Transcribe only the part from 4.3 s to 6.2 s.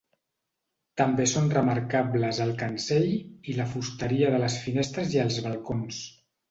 de les finestres i els balcons.